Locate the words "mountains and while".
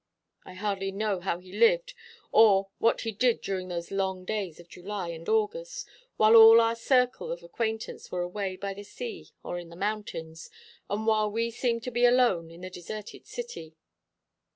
9.75-11.29